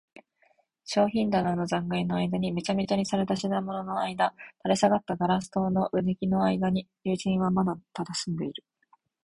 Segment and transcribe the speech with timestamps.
[0.83, 8.63] 商品棚の残骸のあいだ、めちゃめちゃにされた品物のあいだ、垂れ下がったガス燈の腕木のあいだに、友人はまだたたずんでいる。